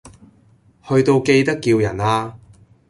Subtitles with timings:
[0.87, 2.35] 去到記得叫人呀